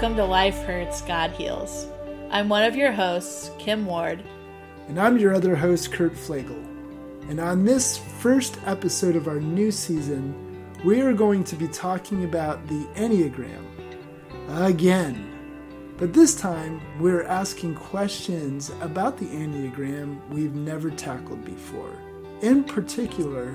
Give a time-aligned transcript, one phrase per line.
[0.00, 1.86] Welcome to Life Hurts, God Heals.
[2.30, 4.24] I'm one of your hosts, Kim Ward.
[4.88, 6.56] And I'm your other host, Kurt Pflegl.
[7.28, 10.34] And on this first episode of our new season,
[10.86, 13.62] we are going to be talking about the Enneagram
[14.48, 15.94] again.
[15.98, 21.94] But this time, we're asking questions about the Enneagram we've never tackled before.
[22.40, 23.54] In particular,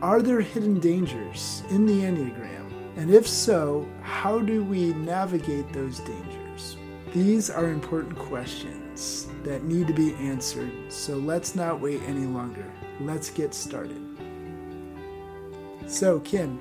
[0.00, 2.61] are there hidden dangers in the Enneagram?
[2.96, 6.76] And if so, how do we navigate those dangers?
[7.14, 12.64] These are important questions that need to be answered, so let's not wait any longer.
[13.00, 14.00] Let's get started.
[15.86, 16.58] So, Kim,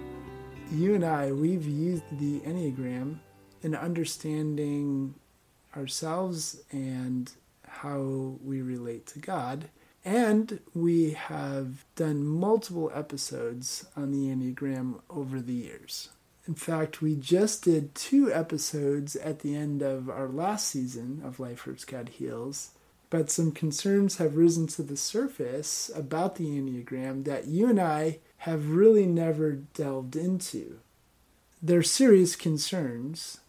[0.72, 3.20] you and I, we've used the Enneagram
[3.62, 5.16] in understanding
[5.76, 7.32] ourselves and
[7.68, 9.70] how we relate to God.
[10.04, 16.10] And we have done multiple episodes on the Enneagram over the years.
[16.48, 21.40] In fact, we just did two episodes at the end of our last season of
[21.40, 22.72] Life Hurts God Heals,
[23.12, 28.20] but some concerns have risen to the surface about the Enneagram that you and I
[28.38, 30.80] have really never delved into.
[31.62, 33.40] They're serious concerns.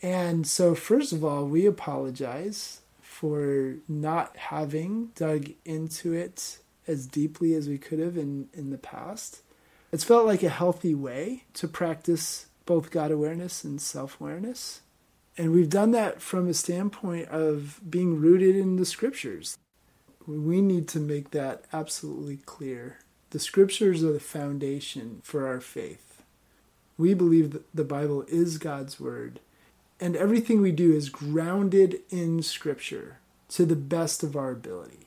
[0.00, 7.54] And so, first of all, we apologize for not having dug into it as deeply
[7.54, 9.42] as we could have in, in the past.
[9.90, 14.82] It's felt like a healthy way to practice both God awareness and self awareness.
[15.38, 19.56] And we've done that from a standpoint of being rooted in the scriptures.
[20.26, 22.98] We need to make that absolutely clear.
[23.30, 26.22] The scriptures are the foundation for our faith.
[26.98, 29.40] We believe that the Bible is God's word,
[30.00, 33.18] and everything we do is grounded in scripture
[33.50, 35.06] to the best of our ability.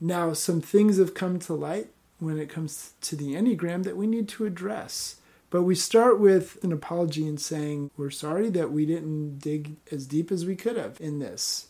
[0.00, 1.88] Now, some things have come to light
[2.24, 5.16] when it comes to the Enneagram that we need to address.
[5.50, 10.06] But we start with an apology and saying, We're sorry that we didn't dig as
[10.06, 11.68] deep as we could have in this.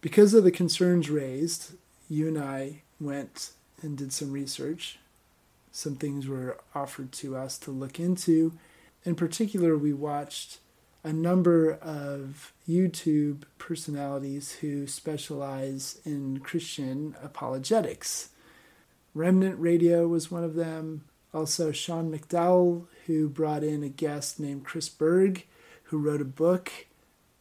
[0.00, 1.72] Because of the concerns raised,
[2.08, 4.98] you and I went and did some research.
[5.70, 8.52] Some things were offered to us to look into.
[9.04, 10.58] In particular, we watched
[11.04, 18.28] a number of YouTube personalities who specialize in Christian apologetics.
[19.14, 21.04] Remnant Radio was one of them.
[21.34, 25.46] Also, Sean McDowell, who brought in a guest named Chris Berg,
[25.84, 26.70] who wrote a book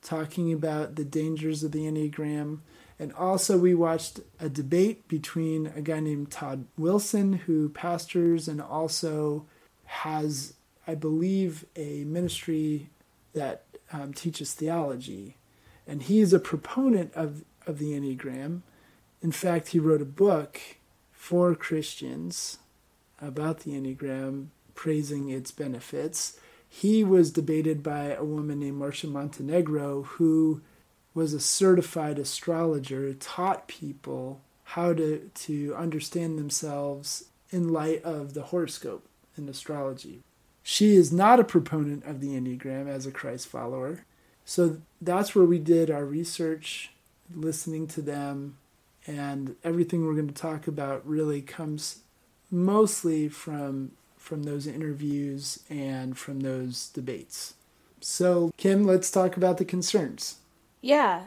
[0.02, 2.60] talking about the dangers of the Enneagram.
[3.00, 8.62] And also, we watched a debate between a guy named Todd Wilson, who pastors and
[8.62, 9.46] also
[9.86, 10.54] has,
[10.88, 12.90] I believe, a ministry
[13.34, 15.38] that um, teaches theology.
[15.88, 18.62] And he's a proponent of, of the Enneagram.
[19.22, 20.60] In fact, he wrote a book
[21.22, 22.58] for Christians
[23.22, 26.40] about the Enneagram, praising its benefits.
[26.68, 30.62] He was debated by a woman named Marcia Montenegro, who
[31.14, 38.46] was a certified astrologer, taught people how to, to understand themselves in light of the
[38.46, 39.08] horoscope
[39.38, 40.22] and astrology.
[40.64, 44.06] She is not a proponent of the Enneagram as a Christ follower.
[44.44, 46.94] So that's where we did our research,
[47.32, 48.58] listening to them,
[49.08, 52.00] and everything we're going to talk about really comes
[52.50, 57.56] mostly from from those interviews and from those debates.
[58.02, 60.38] So, Kim, let's talk about the concerns.
[60.80, 61.26] Yeah,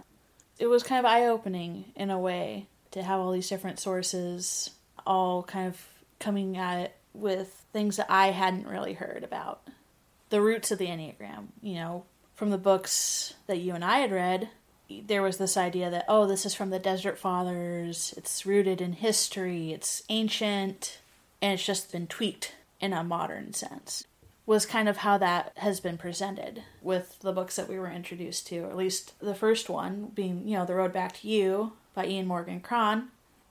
[0.58, 4.70] it was kind of eye opening in a way to have all these different sources
[5.06, 5.80] all kind of
[6.18, 9.68] coming at it with things that I hadn't really heard about.
[10.30, 14.10] The roots of the Enneagram, you know, from the books that you and I had
[14.10, 14.48] read,
[15.06, 18.14] there was this idea that oh this is from the desert fathers.
[18.16, 19.72] It's rooted in history.
[19.72, 20.98] It's ancient.
[21.40, 24.04] And it's just been tweaked in a modern sense.
[24.46, 28.46] Was kind of how that has been presented with the books that we were introduced
[28.48, 28.64] to.
[28.64, 32.26] At least the first one being you know the road back to you by ian
[32.26, 33.08] morgan cron.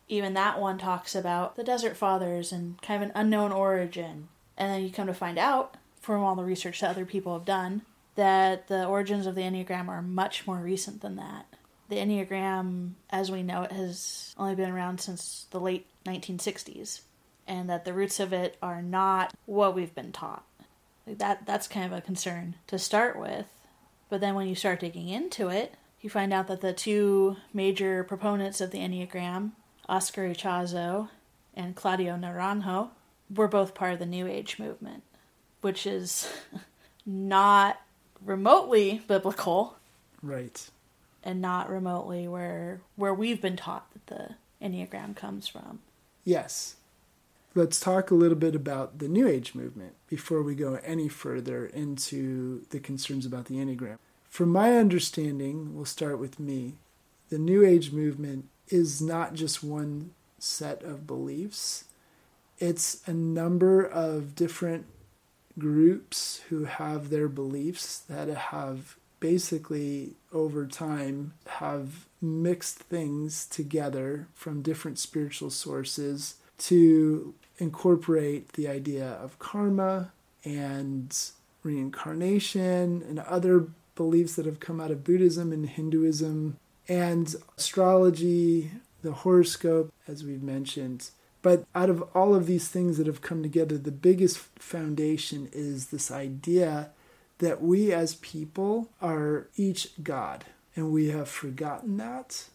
[0.08, 4.28] Even that one talks about the desert fathers and kind of an unknown origin.
[4.58, 7.46] And then you come to find out from all the research that other people have
[7.46, 7.84] done
[8.16, 11.46] that the origins of the Enneagram are much more recent than that.
[11.90, 17.02] The Enneagram, as we know it, has only been around since the late 1960s,
[17.48, 20.44] and that the roots of it are not what we've been taught.
[21.06, 23.48] Like that that's kind of a concern to start with.
[24.10, 28.04] But then when you start digging into it, you find out that the two major
[28.04, 29.52] proponents of the Enneagram,
[29.90, 31.10] Oscar Ichazo
[31.56, 32.90] and Claudio Naranjo,
[33.34, 35.04] were both part of the New Age movement,
[35.62, 36.32] which is
[37.06, 37.82] not
[38.26, 39.76] remotely biblical.
[40.22, 40.70] Right.
[41.24, 44.36] And not remotely where where we've been taught that the
[44.66, 45.80] Enneagram comes from.
[46.24, 46.76] Yes.
[47.56, 51.68] Let's talk a little bit about the New Age movement before we go any further
[51.68, 54.00] into the concerns about the Enneagram.
[54.28, 56.74] From my understanding, we'll start with me,
[57.30, 61.84] the New Age movement is not just one set of beliefs,
[62.58, 64.86] it's a number of different
[65.58, 74.62] groups who have their beliefs that have basically over time have mixed things together from
[74.62, 80.12] different spiritual sources to incorporate the idea of karma
[80.44, 81.30] and
[81.64, 86.58] reincarnation and other beliefs that have come out of Buddhism and Hinduism
[86.88, 88.72] and astrology,
[89.02, 91.10] the horoscope, as we've mentioned.
[91.44, 95.88] But out of all of these things that have come together, the biggest foundation is
[95.88, 96.90] this idea
[97.38, 100.46] that we as people are each God.
[100.76, 102.46] And we have forgotten that.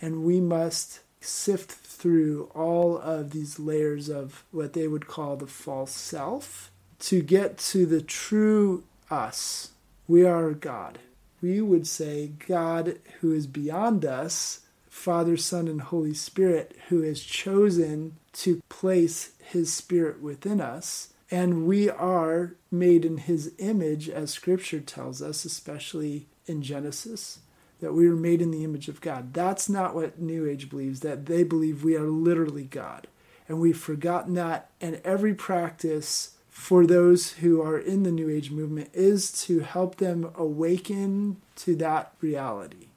[0.00, 5.46] And we must sift through all of these layers of what they would call the
[5.46, 9.70] false self to get to the true us.
[10.06, 10.98] We are God.
[11.40, 14.60] We would say God who is beyond us,
[14.96, 21.12] Father, Son, and Holy Spirit, who has chosen to place his spirit within us.
[21.30, 27.40] And we are made in his image, as scripture tells us, especially in Genesis
[27.80, 29.34] that we were made in the image of God.
[29.34, 33.06] That's not what New Age believes, that they believe we are literally God.
[33.48, 34.70] And we've forgotten that.
[34.80, 39.96] And every practice for those who are in the New Age movement is to help
[39.96, 42.88] them awaken to that reality.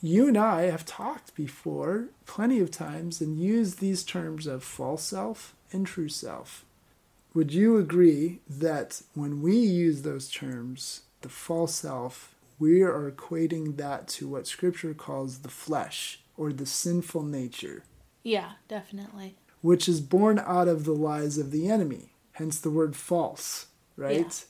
[0.00, 5.02] You and I have talked before plenty of times and used these terms of false
[5.02, 6.64] self and true self.
[7.34, 13.76] Would you agree that when we use those terms, the false self we are equating
[13.76, 17.84] that to what scripture calls the flesh or the sinful nature.
[18.22, 19.36] Yeah, definitely.
[19.60, 23.66] Which is born out of the lies of the enemy, hence the word false,
[23.96, 24.44] right?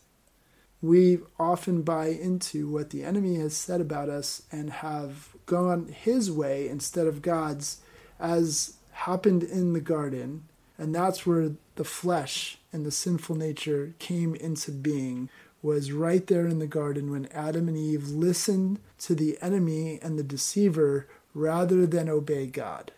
[0.81, 6.31] We often buy into what the enemy has said about us and have gone his
[6.31, 7.81] way instead of God's,
[8.21, 10.45] as happened in the garden.
[10.77, 15.29] And that's where the flesh and the sinful nature came into being,
[15.63, 20.17] was right there in the garden when Adam and Eve listened to the enemy and
[20.17, 22.93] the deceiver rather than obey God.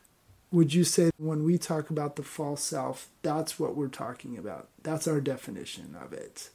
[0.53, 4.69] Would you say when we talk about the false self, that's what we're talking about?
[4.83, 6.51] That's our definition of it.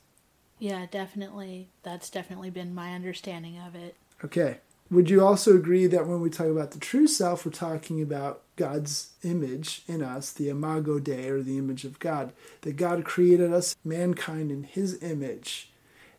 [0.60, 1.70] Yeah, definitely.
[1.84, 3.96] That's definitely been my understanding of it.
[4.24, 4.60] Okay.
[4.92, 8.44] Would you also agree that when we talk about the true self, we're talking about
[8.56, 12.34] God's image in us, the imago Dei, or the image of God?
[12.62, 15.72] That God created us, mankind, in His image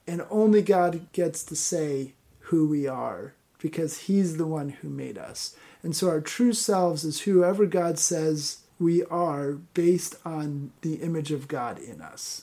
[0.07, 5.19] and only God gets to say who we are because He's the one who made
[5.19, 5.57] us.
[5.83, 11.33] And so our true selves is whoever God says we are based on the image
[11.33, 12.43] of God in us.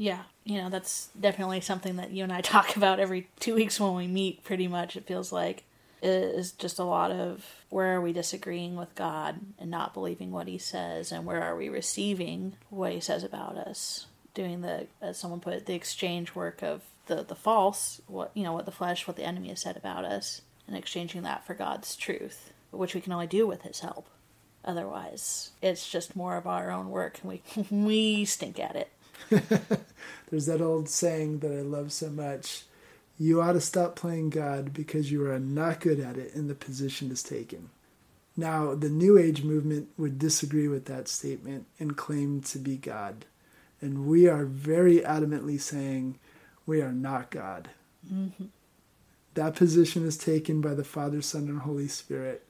[0.00, 3.78] Yeah, you know, that's definitely something that you and I talk about every two weeks
[3.78, 5.64] when we meet, pretty much, it feels like.
[6.00, 10.30] It is just a lot of where are we disagreeing with God and not believing
[10.30, 14.86] what He says, and where are we receiving what He says about us doing the
[15.02, 18.64] as someone put it, the exchange work of the the false, what you know, what
[18.64, 22.54] the flesh, what the enemy has said about us, and exchanging that for God's truth,
[22.70, 24.08] which we can only do with His help.
[24.64, 28.88] Otherwise, it's just more of our own work, and we we stink at it.
[30.30, 32.64] There's that old saying that I love so much.
[33.18, 36.54] You ought to stop playing God because you are not good at it and the
[36.54, 37.70] position is taken.
[38.36, 43.26] Now, the New Age movement would disagree with that statement and claim to be God.
[43.80, 46.18] And we are very adamantly saying
[46.64, 47.70] we are not God.
[48.10, 48.44] Mm-hmm.
[49.34, 52.44] That position is taken by the Father, Son, and Holy Spirit.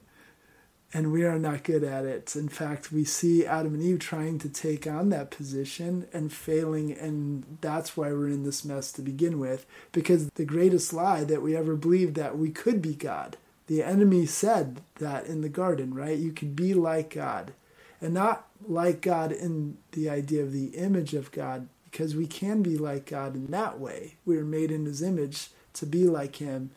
[0.93, 2.35] And we are not good at it.
[2.35, 6.91] In fact, we see Adam and Eve trying to take on that position and failing.
[6.91, 9.65] And that's why we're in this mess to begin with.
[9.93, 13.37] Because the greatest lie that we ever believed that we could be God.
[13.67, 16.17] The enemy said that in the garden, right?
[16.17, 17.53] You could be like God
[18.01, 22.63] and not like God in the idea of the image of God, because we can
[22.63, 24.15] be like God in that way.
[24.25, 26.71] We are made in His image to be like Him.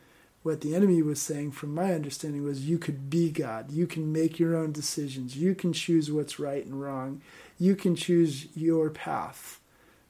[0.45, 3.73] What the enemy was saying, from my understanding, was you could be God.
[3.73, 5.39] You can make your own decisions.
[5.39, 7.23] You can choose what's right and wrong.
[7.59, 9.59] You can choose your path.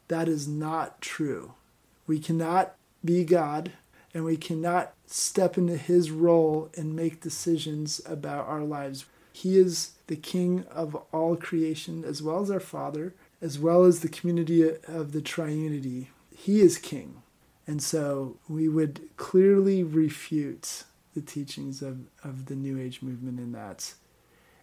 [0.09, 1.55] That is not true.
[2.09, 2.75] We cannot
[3.05, 3.75] be God
[4.12, 9.05] and we cannot step into His role and make decisions about our lives.
[9.33, 14.00] He is the King of all creation, as well as our Father, as well as
[14.00, 16.09] the community of the triunity.
[16.37, 17.23] He is King.
[17.66, 23.52] And so we would clearly refute the teachings of, of the New Age movement in
[23.52, 23.94] that.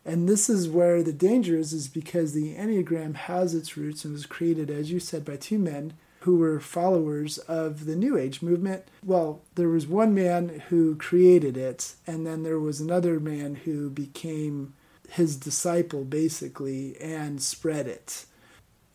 [0.03, 4.13] And this is where the danger is, is because the Enneagram has its roots and
[4.13, 8.41] was created, as you said, by two men who were followers of the New Age
[8.41, 8.83] movement.
[9.03, 13.89] Well, there was one man who created it, and then there was another man who
[13.89, 14.73] became
[15.09, 18.25] his disciple, basically, and spread it.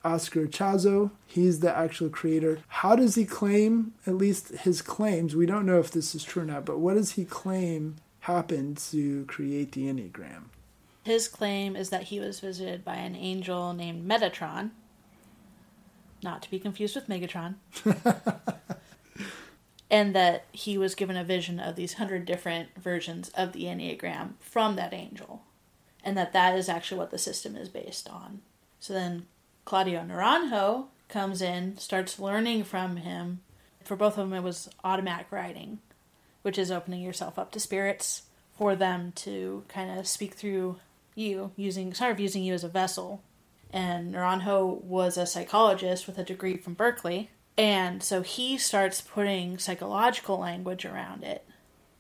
[0.06, 2.60] Oscar Ichazo, he's the actual creator.
[2.68, 6.42] How does he claim, at least his claims, we don't know if this is true
[6.42, 10.44] or not, but what does he claim happened to create the Enneagram?
[11.02, 14.70] His claim is that he was visited by an angel named Metatron,
[16.22, 17.56] not to be confused with Megatron,
[19.90, 24.34] and that he was given a vision of these hundred different versions of the Enneagram
[24.38, 25.42] from that angel,
[26.04, 28.42] and that that is actually what the system is based on.
[28.78, 29.26] So then
[29.66, 33.40] Claudio Naranjo comes in, starts learning from him.
[33.82, 35.80] For both of them, it was automatic writing,
[36.42, 38.22] which is opening yourself up to spirits
[38.56, 40.76] for them to kind of speak through
[41.16, 43.22] you, using sort of using you as a vessel.
[43.72, 49.58] And Naranjo was a psychologist with a degree from Berkeley, and so he starts putting
[49.58, 51.44] psychological language around it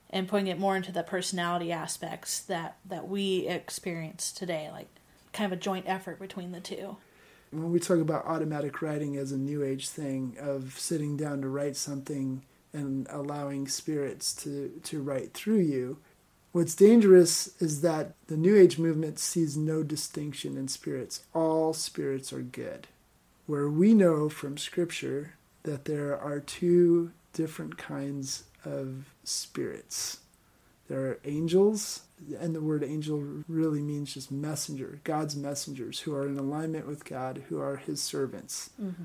[0.08, 4.86] and putting it more into the personality aspects that that we experience today, like
[5.32, 6.96] kind of a joint effort between the two
[7.50, 11.48] when we talk about automatic writing as a new age thing of sitting down to
[11.48, 15.98] write something and allowing spirits to, to write through you,
[16.52, 21.22] what's dangerous is that the new age movement sees no distinction in spirits.
[21.34, 22.88] All spirits are good.
[23.46, 30.18] Where we know from scripture that there are two different kinds of spirits
[30.88, 32.02] there are angels,
[32.38, 37.04] and the word angel really means just messenger, God's messengers who are in alignment with
[37.04, 38.70] God, who are his servants.
[38.80, 39.04] Mm-hmm.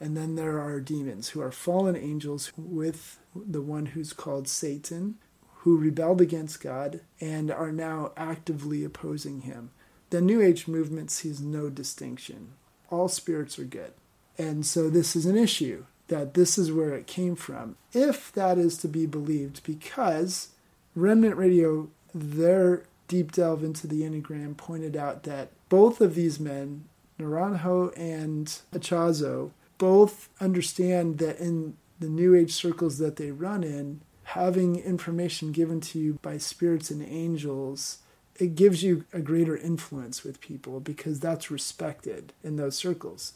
[0.00, 5.16] And then there are demons who are fallen angels with the one who's called Satan,
[5.58, 9.70] who rebelled against God and are now actively opposing him.
[10.10, 12.52] The New Age movement sees no distinction.
[12.90, 13.92] All spirits are good.
[14.38, 18.56] And so this is an issue that this is where it came from, if that
[18.56, 20.48] is to be believed, because
[20.94, 26.84] Remnant Radio, their deep delve into the Enneagram pointed out that both of these men,
[27.18, 34.00] Naranjo and Ichazo, both understand that in the New Age circles that they run in,
[34.24, 37.98] having information given to you by spirits and angels,
[38.38, 43.32] it gives you a greater influence with people because that's respected in those circles.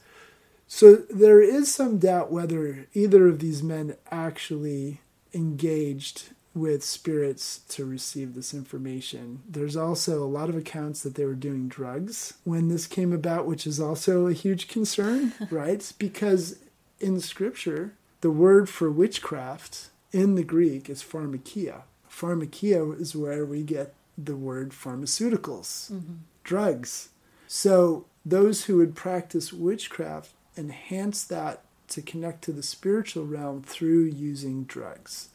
[0.68, 5.00] So there is some doubt whether either of these men actually
[5.34, 9.42] engaged with spirits to receive this information.
[9.48, 13.46] There's also a lot of accounts that they were doing drugs when this came about,
[13.46, 15.92] which is also a huge concern, right?
[15.98, 16.58] Because
[17.00, 21.82] in scripture, the word for witchcraft in the Greek is pharmakia.
[22.10, 26.14] Pharmakia is where we get the word pharmaceuticals, mm-hmm.
[26.44, 27.08] drugs.
[27.48, 34.04] So those who would practice witchcraft enhance that to connect to the spiritual realm through
[34.04, 35.28] using drugs.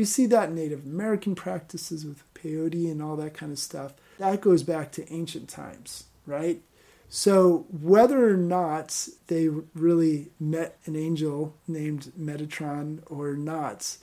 [0.00, 3.92] We see that in Native American practices with peyote and all that kind of stuff.
[4.18, 6.62] That goes back to ancient times, right?
[7.10, 13.98] So, whether or not they really met an angel named Metatron or not,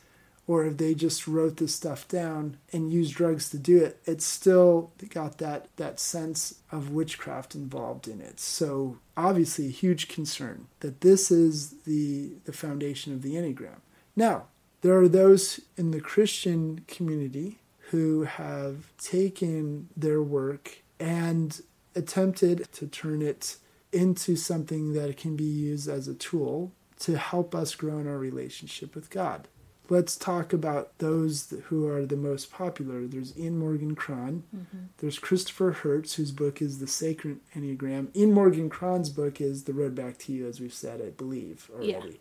[0.46, 4.24] or if they just wrote this stuff down and used drugs to do it, it's
[4.24, 8.40] still got that, that sense of witchcraft involved in it.
[8.40, 13.80] So, obviously, a huge concern that this is the, the foundation of the Enneagram.
[14.16, 14.46] Now,
[14.82, 17.60] there are those in the Christian community
[17.92, 21.62] who have taken their work and
[21.96, 23.58] attempted to turn it
[23.92, 28.18] into something that can be used as a tool to help us grow in our
[28.18, 29.48] relationship with God.
[29.90, 33.08] Let's talk about those who are the most popular.
[33.08, 34.44] There's Ian Morgan Cron.
[34.54, 34.78] Mm-hmm.
[34.98, 38.14] There's Christopher Heuertz, whose book is The Sacred Enneagram.
[38.14, 41.72] Ian Morgan Cron's book is The Road Back to You, as we've said, I believe,
[41.74, 41.92] already.
[41.92, 42.18] Yeah.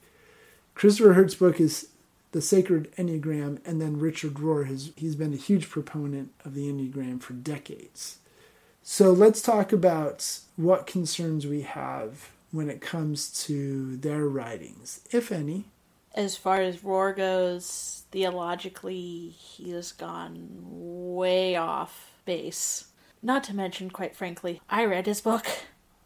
[0.77, 1.89] Christopher Heuertz's book is
[2.37, 6.71] the sacred Enneagram, and then Richard Rohr has he's been a huge proponent of the
[6.71, 8.19] Enneagram for decades.
[8.83, 15.33] So let's talk about what concerns we have when it comes to their writings, if
[15.33, 15.64] any.
[16.14, 22.88] As far as Rohr goes, theologically, he has gone way off base.
[23.23, 25.47] Not to mention, quite frankly, I read his book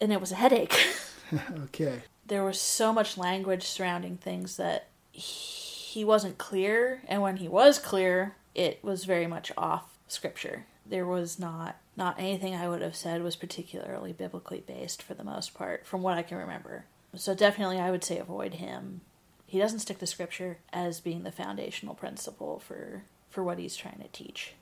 [0.01, 0.79] and it was a headache.
[1.65, 2.03] okay.
[2.25, 7.49] There was so much language surrounding things that he he wasn't clear, and when he
[7.49, 10.67] was clear, it was very much off scripture.
[10.87, 15.25] There was not not anything I would have said was particularly biblically based for the
[15.25, 16.85] most part, from what I can remember.
[17.17, 19.01] So definitely, I would say avoid him.
[19.47, 23.99] He doesn't stick to scripture as being the foundational principle for for what he's trying
[24.01, 24.55] to teach.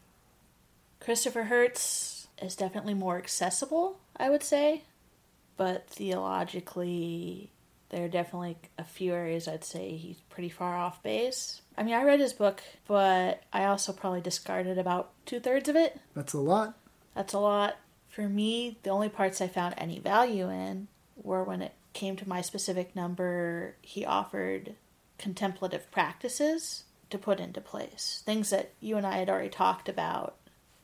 [0.98, 4.84] Christopher Heuertz is definitely more accessible, I would say,
[5.58, 7.50] but theologically
[7.90, 11.62] There are definitely a few areas I'd say he's pretty far off base.
[11.76, 15.76] I mean, I read his book, but I also probably discarded about two thirds of
[15.76, 15.98] it.
[16.14, 16.74] That's a lot.
[17.14, 17.76] That's a lot.
[18.08, 22.28] For me, the only parts I found any value in were when it came to
[22.28, 24.74] my specific number, he offered
[25.18, 28.22] contemplative practices to put into place.
[28.26, 30.36] Things that you and I had already talked about,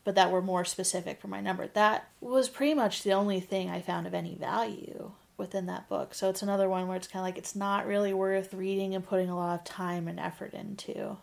[0.05, 1.67] but that were more specific for my number.
[1.67, 6.14] That was pretty much the only thing I found of any value within that book.
[6.14, 9.07] So it's another one where it's kind of like it's not really worth reading and
[9.07, 11.17] putting a lot of time and effort into.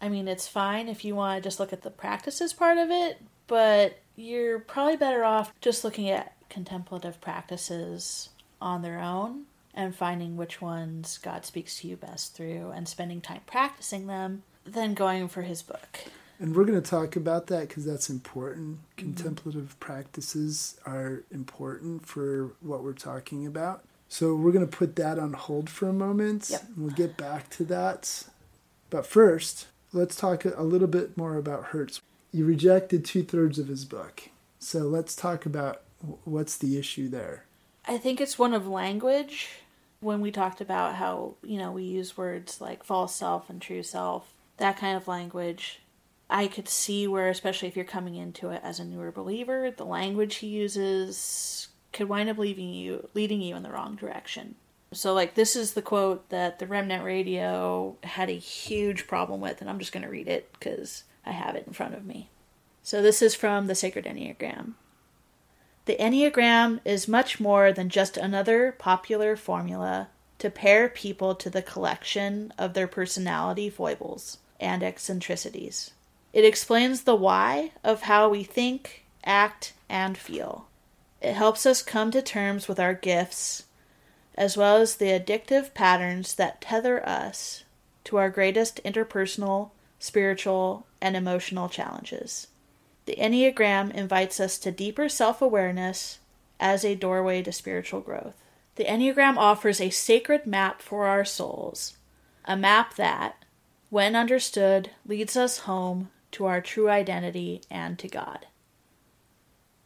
[0.00, 2.90] I mean, it's fine if you want to just look at the practices part of
[2.90, 8.28] it, but you're probably better off just looking at contemplative practices
[8.60, 9.44] on their own
[9.74, 14.42] and finding which ones God speaks to you best through and spending time practicing them
[14.64, 16.04] than going for his book.
[16.44, 18.76] And we're going to talk about that because that's important.
[18.76, 18.98] Mm-hmm.
[18.98, 23.82] Contemplative practices are important for what we're talking about.
[24.10, 26.50] So we're going to put that on hold for a moment.
[26.50, 26.64] Yep.
[26.76, 28.24] We'll get back to that.
[28.90, 32.02] But first, let's talk a little bit more about Heuertz.
[32.30, 34.24] You rejected two thirds of his book.
[34.58, 35.80] So let's talk about
[36.24, 37.46] what's the issue there.
[37.88, 39.48] I think it's one of language.
[40.00, 43.82] When we talked about how, you know, we use words like false self and true
[43.82, 45.80] self, that kind of language,
[46.28, 49.84] I could see where, especially if you're coming into it as a newer believer, the
[49.84, 54.56] language he uses could wind up leaving you, leading you in the wrong direction.
[54.92, 59.60] So, like, this is the quote that the Remnant Radio had a huge problem with,
[59.60, 62.30] and I'm just going to read it because I have it in front of me.
[62.82, 64.74] So, this is from the Sacred Enneagram.
[65.86, 71.62] The Enneagram is much more than just another popular formula to pair people to the
[71.62, 75.92] collection of their personality foibles and eccentricities.
[76.34, 80.66] It explains the why of how we think, act, and feel.
[81.22, 83.66] It helps us come to terms with our gifts,
[84.34, 87.62] as well as the addictive patterns that tether us
[88.02, 89.70] to our greatest interpersonal,
[90.00, 92.48] spiritual, and emotional challenges.
[93.06, 96.18] The Enneagram invites us to deeper self awareness
[96.58, 98.34] as a doorway to spiritual growth.
[98.74, 101.96] The Enneagram offers a sacred map for our souls,
[102.44, 103.44] a map that,
[103.88, 108.46] when understood, leads us home to our true identity and to God.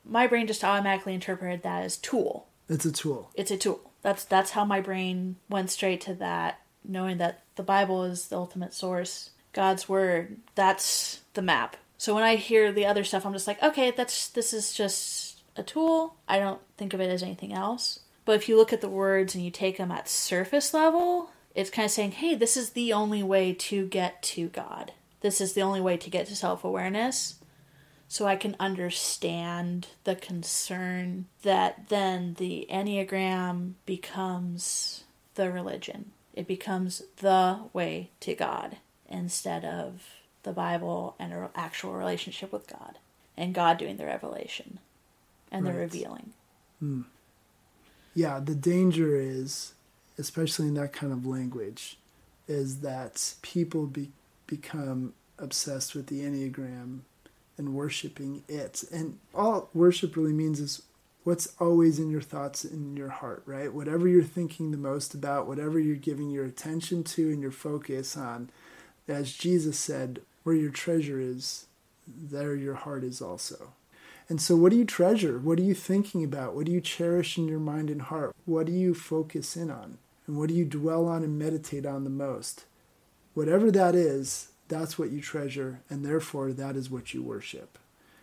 [0.05, 2.49] My brain just automatically interpreted that as tool.
[2.69, 3.31] It's a tool.
[3.35, 3.81] It's a tool.
[4.03, 8.37] That's that's how my brain went straight to that, knowing that the Bible is the
[8.37, 11.77] ultimate source, God's word, that's the map.
[11.99, 15.43] So when I hear the other stuff, I'm just like, okay, that's this is just
[15.57, 16.15] a tool.
[16.29, 18.01] I don't think of it as anything else.
[18.25, 21.71] But if you look at the words and you take them at surface level, it's
[21.71, 24.93] kind of saying, hey, this is the only way to get to God.
[25.21, 27.37] This is the only way to get to self awareness.
[28.11, 35.05] So I can understand the concern that then the Enneagram becomes
[35.35, 36.13] the religion.
[36.33, 38.79] It becomes the way to God
[39.09, 40.03] instead of
[40.43, 42.99] the Bible and an actual relationship with God,
[43.37, 44.79] and God doing the revelation
[45.51, 45.73] and right.
[45.73, 46.33] the revealing.
[46.81, 47.03] Hmm.
[48.15, 49.75] Yeah, the danger is,
[50.19, 51.99] especially in that kind of language,
[52.47, 54.11] is that people be,
[54.49, 57.03] become obsessed with the Enneagram
[57.57, 58.83] and worshiping it.
[58.93, 60.83] And all worship really means is
[61.23, 63.73] what's always in your thoughts in your heart, right?
[63.73, 68.17] Whatever you're thinking the most about, whatever you're giving your attention to and your focus
[68.17, 68.51] on.
[69.07, 71.67] As Jesus said, where your treasure is,
[72.07, 73.73] there your heart is also.
[74.29, 75.39] And so, what do you treasure?
[75.39, 76.55] What are you thinking about?
[76.55, 78.35] What do you cherish in your mind and heart?
[78.45, 79.97] What do you focus in on?
[80.27, 82.65] And what do you dwell on and meditate on the most?
[83.39, 87.79] Whatever that is, that's what you treasure, and therefore that is what you worship.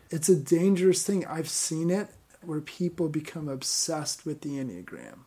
[0.10, 1.26] It's a dangerous thing.
[1.26, 2.10] I've seen it
[2.42, 5.20] where people become obsessed with the Enneagram.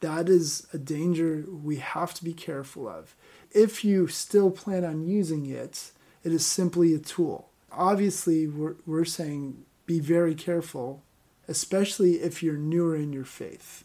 [0.00, 3.14] That is a danger we have to be careful of.
[3.50, 5.92] If you still plan on using it,
[6.24, 7.50] it is simply a tool.
[7.70, 11.02] Obviously, we're, we're saying be very careful,
[11.46, 13.84] especially if you're newer in your faith.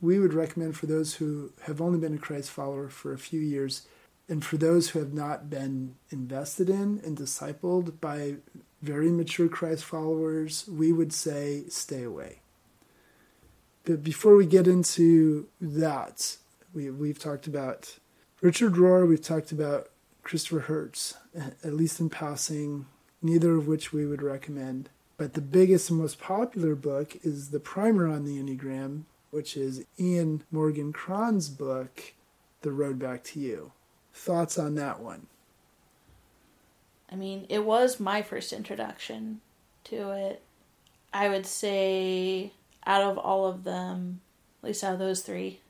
[0.00, 3.40] We would recommend for those who have only been a Christ follower for a few
[3.40, 3.86] years,
[4.28, 8.36] and for those who have not been invested in and discipled by
[8.82, 12.40] very mature Christ followers, we would say stay away.
[13.84, 16.36] But before we get into that,
[16.74, 17.98] we, we've talked about
[18.40, 19.88] Richard Rohr, we've talked about
[20.24, 21.14] Christopher Heuertz,
[21.64, 22.86] at least in passing,
[23.22, 24.90] neither of which we would recommend.
[25.16, 29.84] But the biggest and most popular book is the primer on the Enneagram, which is
[29.98, 32.12] Ian Morgan Cron's book,
[32.62, 33.72] The Road Back to You.
[34.16, 35.26] Thoughts on that one?
[37.12, 39.40] I mean, it was my first introduction
[39.84, 40.42] to it.
[41.12, 42.52] I would say,
[42.84, 44.20] out of all of them,
[44.60, 45.60] at least out of those three,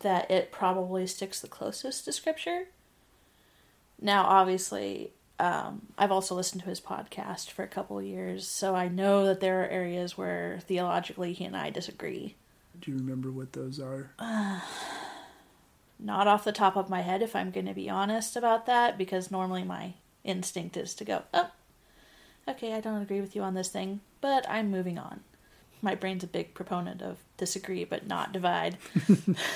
[0.00, 2.66] that it probably sticks the closest to scripture.
[4.00, 8.88] Now, obviously, um, I've also listened to his podcast for a couple years, so I
[8.88, 12.36] know that there are areas where theologically he and I disagree.
[12.80, 14.12] Do you remember what those are?
[14.18, 14.60] Uh,
[15.98, 18.98] not off the top of my head, if I'm going to be honest about that,
[18.98, 21.50] because normally my instinct is to go, oh,
[22.48, 25.20] okay, I don't agree with you on this thing, but I'm moving on.
[25.82, 28.76] My brain's a big proponent of disagree but not divide,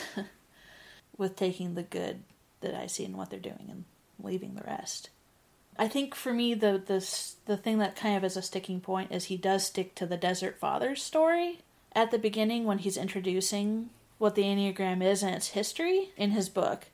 [1.17, 2.23] with taking the good
[2.61, 3.85] that I see in what they're doing and
[4.23, 5.11] leaving the rest.
[5.79, 7.07] I think for me the the
[7.47, 10.19] the thing that kind of is a sticking point is he does stick to the
[10.19, 11.61] Desert Fathers story
[11.95, 13.89] at the beginning when he's introducing
[14.21, 16.89] what the Enneagram is and its history in his book.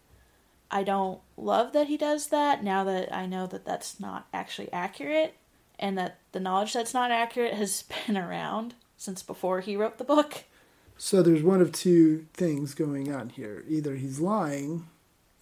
[0.71, 4.73] I don't love that he does that now that I know that that's not actually
[4.73, 5.35] accurate
[5.77, 10.05] and that the knowledge that's not accurate has been around since before he wrote the
[10.05, 10.45] book.
[10.97, 13.65] So there's one of two things going on here.
[13.69, 14.87] Either he's lying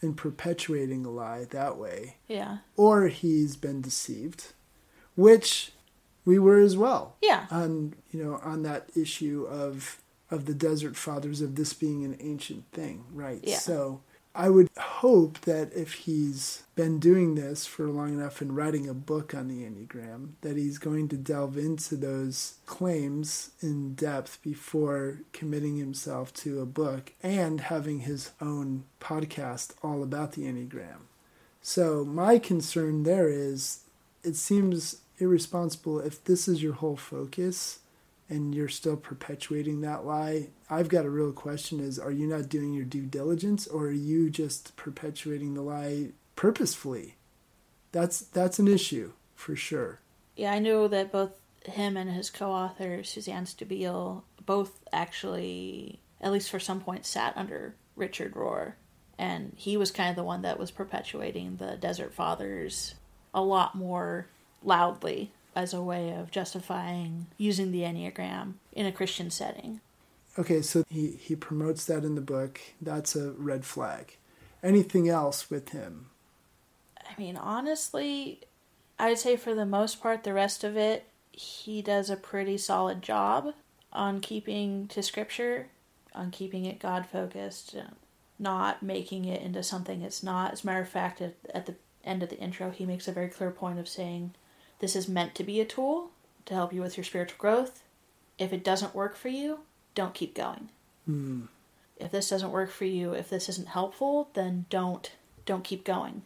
[0.00, 2.16] and perpetuating a lie that way.
[2.28, 2.58] Yeah.
[2.78, 4.52] Or he's been deceived,
[5.16, 5.72] which
[6.24, 7.16] we were as well.
[7.20, 7.44] Yeah.
[7.50, 9.98] On you know on that issue of
[10.30, 13.40] of the desert fathers of this being an ancient thing, right?
[13.42, 13.58] Yeah.
[13.58, 14.00] So
[14.36, 18.94] I would hope that if he's been doing this for long enough and writing a
[18.94, 25.20] book on the Enneagram, that he's going to delve into those claims in depth before
[25.32, 31.06] committing himself to a book and having his own podcast all about the Enneagram.
[31.62, 33.80] So, my concern there is
[34.24, 37.78] it seems irresponsible if this is your whole focus
[38.28, 42.48] and you're still perpetuating that lie, I've got a real question is are you not
[42.48, 47.16] doing your due diligence or are you just perpetuating the lie purposefully?
[47.92, 50.00] That's that's an issue for sure.
[50.36, 51.32] Yeah, I know that both
[51.64, 57.74] him and his co-author Suzanne Stabile both actually at least for some point sat under
[57.96, 58.74] Richard Rohr
[59.18, 62.94] and he was kind of the one that was perpetuating the Desert Fathers
[63.32, 64.26] a lot more
[64.62, 69.80] loudly as a way of justifying using the Enneagram in a Christian setting.
[70.38, 72.60] Okay, so he, he promotes that in the book.
[72.80, 74.16] That's a red flag.
[74.62, 76.06] Anything else with him?
[76.98, 78.40] I mean, honestly,
[78.98, 83.02] I'd say for the most part, the rest of it, he does a pretty solid
[83.02, 83.54] job
[83.92, 85.68] on keeping to scripture,
[86.14, 87.76] on keeping it God focused,
[88.38, 90.52] not making it into something it's not.
[90.52, 93.12] As a matter of fact, at, at the end of the intro, he makes a
[93.12, 94.34] very clear point of saying,
[94.84, 96.10] this is meant to be a tool
[96.44, 97.82] to help you with your spiritual growth.
[98.38, 99.60] If it doesn't work for you,
[99.94, 100.68] don't keep going.
[101.08, 101.48] Mm.
[101.96, 105.10] If this doesn't work for you, if this isn't helpful, then don't
[105.46, 106.20] don't keep going.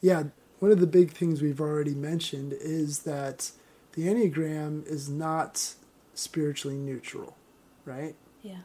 [0.00, 0.24] Yeah,
[0.58, 3.50] one of the big things we've already mentioned is that
[3.92, 5.74] the Enneagram is not
[6.14, 7.36] spiritually neutral,
[7.84, 8.14] right?
[8.42, 8.60] Yeah.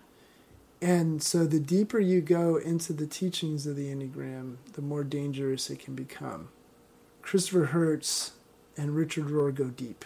[0.82, 5.70] And so the deeper you go into the teachings of the Enneagram, the more dangerous
[5.70, 6.48] it can become.
[7.22, 8.32] Christopher Heuertz
[8.78, 10.06] and Richard Rohr go deep.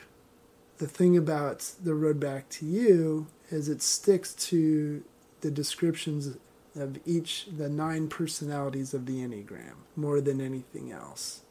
[0.77, 5.03] The thing about the road back to you is it sticks to
[5.41, 6.37] the descriptions
[6.75, 11.41] of each the nine personalities of the Enneagram more than anything else.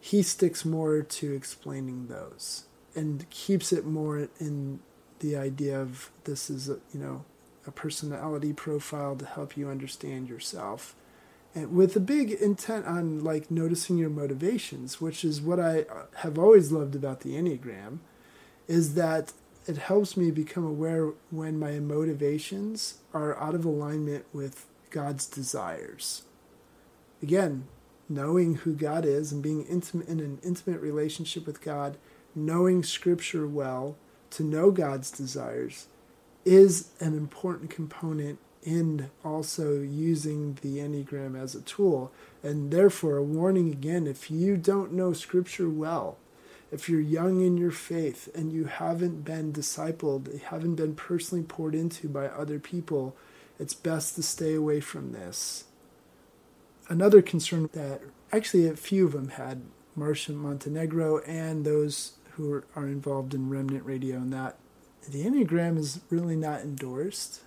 [0.00, 2.64] He sticks more to explaining those
[2.94, 4.80] and keeps it more in
[5.20, 7.24] the idea of this is a, you know
[7.66, 10.94] a personality profile to help you understand yourself
[11.64, 16.38] with a big intent on like noticing your motivations, which is what I uh, have
[16.38, 17.98] always loved about the Enneagram,
[18.68, 19.32] is that
[19.66, 26.22] it helps me become aware when my motivations are out of alignment with God's desires.
[27.22, 27.66] Again,
[28.08, 31.96] knowing who God is and being intimate in an intimate relationship with God,
[32.34, 33.96] knowing Scripture well,
[34.30, 35.86] to know God's desires,
[36.44, 42.12] is an important component in also using the Enneagram as a tool.
[42.42, 46.18] And therefore, a warning again if you don't know Scripture well,
[46.72, 51.76] if you're young in your faith and you haven't been discipled, haven't been personally poured
[51.76, 53.16] into by other people,
[53.58, 55.64] it's best to stay away from this.
[56.88, 58.00] Another concern that
[58.32, 59.62] actually a few of them had,
[59.94, 64.56] Marcia Montenegro and those who are involved in Remnant Radio, and that
[65.08, 67.40] the Enneagram is really not endorsed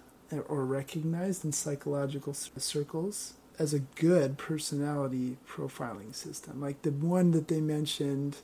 [0.48, 6.62] or recognized in psychological circles as a good personality profiling system.
[6.62, 8.38] Like the one that they mentioned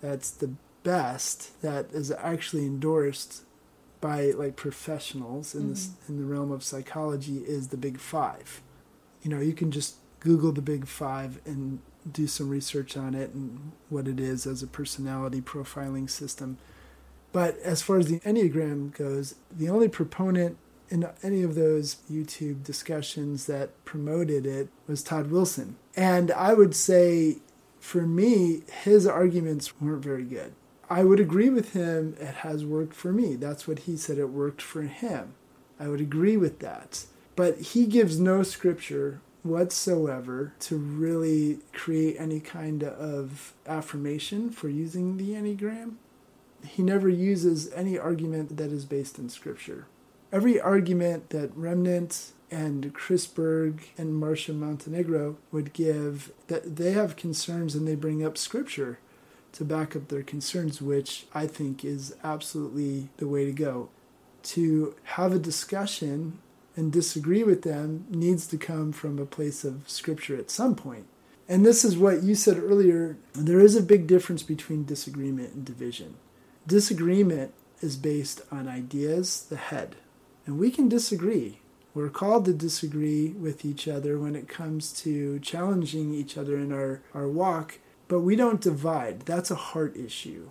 [0.00, 3.42] that's the best that is actually endorsed
[4.00, 5.70] by like professionals in mm-hmm.
[5.70, 8.62] this in the realm of psychology is the big 5.
[9.22, 13.34] You know, you can just google the big 5 and do some research on it
[13.34, 16.56] and what it is as a personality profiling system.
[17.32, 20.56] But as far as the Enneagram goes, the only proponent
[20.90, 25.76] in any of those YouTube discussions that promoted it was Todd Wilson.
[25.96, 27.38] And I would say
[27.80, 30.52] for me, his arguments weren't very good.
[30.88, 33.36] I would agree with him, it has worked for me.
[33.36, 35.34] That's what he said, it worked for him.
[35.78, 37.04] I would agree with that.
[37.36, 45.16] But he gives no scripture whatsoever to really create any kind of affirmation for using
[45.16, 45.94] the Enneagram.
[46.66, 49.86] He never uses any argument that is based in scripture.
[50.32, 57.16] Every argument that Remnant and Chris Berg and Marcia Montenegro would give that they have
[57.16, 58.98] concerns and they bring up scripture
[59.52, 63.88] to back up their concerns, which I think is absolutely the way to go.
[64.44, 66.38] To have a discussion
[66.76, 71.06] and disagree with them needs to come from a place of scripture at some point.
[71.48, 75.64] And this is what you said earlier there is a big difference between disagreement and
[75.64, 76.14] division.
[76.66, 79.96] Disagreement is based on ideas, the head.
[80.46, 81.60] And we can disagree.
[81.92, 86.72] We're called to disagree with each other when it comes to challenging each other in
[86.72, 89.20] our, our walk, but we don't divide.
[89.20, 90.50] That's a heart issue.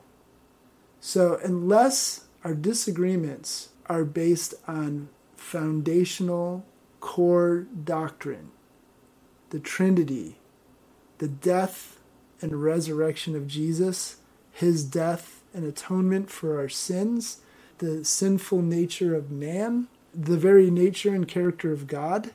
[0.99, 6.65] So, unless our disagreements are based on foundational
[6.99, 8.51] core doctrine,
[9.49, 10.37] the Trinity,
[11.19, 11.99] the death
[12.41, 14.17] and resurrection of Jesus,
[14.51, 17.39] his death and atonement for our sins,
[17.79, 22.31] the sinful nature of man, the very nature and character of God,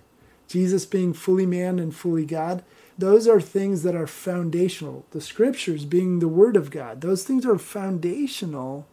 [0.49, 2.63] Jesus being fully man and fully God,
[2.97, 5.05] those are things that are foundational.
[5.11, 8.87] The scriptures being the word of God, those things are foundational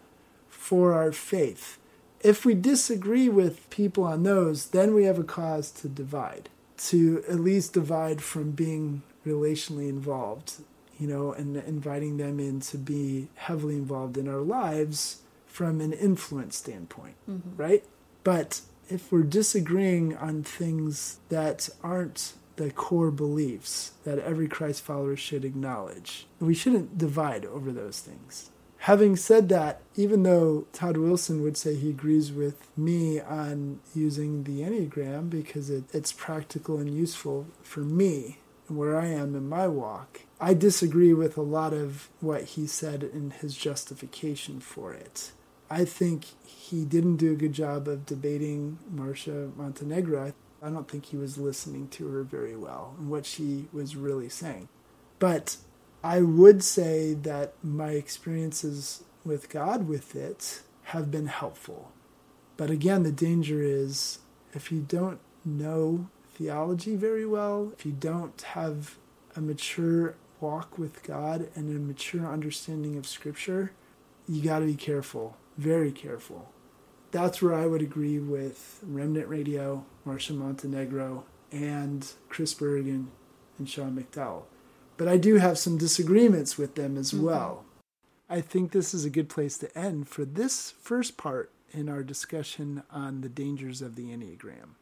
[0.50, 1.78] for our faith.
[2.22, 6.50] If we disagree with people on those, then we have a cause to divide,
[6.90, 10.54] to at least divide from being relationally involved,
[11.00, 15.21] you know, and inviting them in to be heavily involved in our lives
[15.52, 17.56] from an influence standpoint, mm-hmm.
[17.58, 17.84] right?
[18.24, 25.16] But if we're disagreeing on things that aren't the core beliefs that every Christ follower
[25.16, 28.50] should acknowledge, we shouldn't divide over those things.
[28.86, 34.44] Having said that, even though Todd Wilson would say he agrees with me on using
[34.46, 38.38] the Enneagram because it, it's practical and useful for me
[38.68, 42.66] and where I am in my walk, I disagree with a lot of what he
[42.66, 45.32] said in his justification for it.
[45.72, 50.34] I think he didn't do a good job of debating Marcia Montenegro.
[50.62, 54.28] I don't think he was listening to her very well and what she was really
[54.28, 54.68] saying.
[55.18, 55.56] But
[56.04, 61.94] I would say that my experiences with God with it have been helpful.
[62.58, 64.20] But again, the danger is
[64.52, 68.98] if you don't know theology very well, if you don't have
[69.38, 73.72] a mature walk with God and a mature understanding of Scripture,
[74.28, 76.50] you got to be careful very careful.
[77.12, 83.12] That's where I would agree with Remnant Radio, Marcia Montenegro, and Chris Bergen
[83.58, 84.44] and Sean McDowell.
[84.98, 87.26] But I do have some disagreements with them as mm-hmm.
[87.26, 87.66] well.
[88.30, 92.04] I think this is a good place to end for this first part in our
[92.04, 94.76] discussion on the dangers of the Enneagram.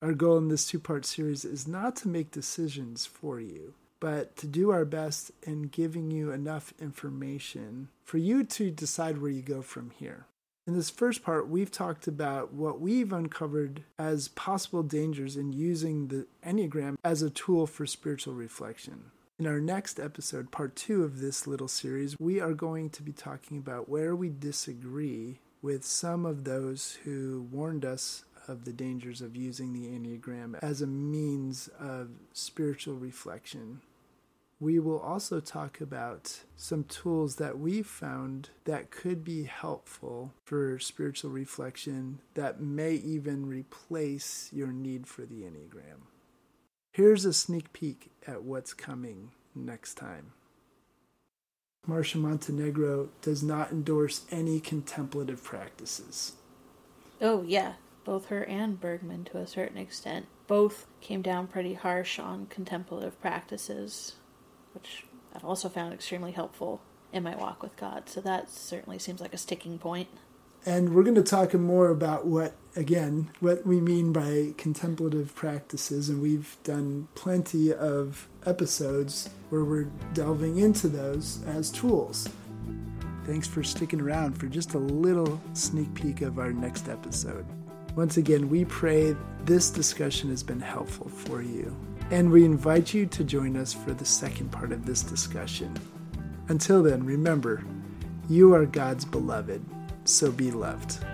[0.00, 4.36] Our goal in this two part series is not to make decisions for you, but
[4.36, 9.42] to do our best in giving you enough information for you to decide where you
[9.42, 10.26] go from here.
[10.66, 16.08] In this first part, we've talked about what we've uncovered as possible dangers in using
[16.08, 19.10] the Enneagram as a tool for spiritual reflection.
[19.38, 23.12] In our next episode, part two of this little series, we are going to be
[23.12, 29.20] talking about where we disagree with some of those who warned us of the dangers
[29.20, 33.80] of using the Enneagram as a means of spiritual reflection
[34.60, 40.78] we will also talk about some tools that we've found that could be helpful for
[40.80, 46.06] spiritual reflection that may even replace your need for the Enneagram.
[46.92, 50.32] Here's a sneak peek at what's coming next time.
[51.86, 56.32] Marcia Montenegro does not endorse any contemplative practices.
[57.20, 60.26] Oh, yeah, both her and Bergman to a certain extent.
[60.48, 64.16] Both came down pretty harsh on contemplative practices
[64.74, 65.04] which
[65.34, 66.80] I've also found extremely helpful
[67.12, 68.08] in my walk with God.
[68.08, 70.08] So that certainly seems like a sticking point.
[70.66, 76.08] And we're going to talk more about what, again, what we mean by contemplative practices.
[76.08, 82.28] And we've done plenty of episodes where we're delving into those as tools.
[83.24, 87.46] Thanks for sticking around for just a little sneak peek of our next episode.
[87.94, 91.74] Once again, we pray this discussion has been helpful for you
[92.10, 95.76] and we invite you to join us for the second part of this discussion.
[96.48, 97.62] Until then, remember,
[98.28, 99.64] you are God's beloved,
[100.04, 101.04] so be loved.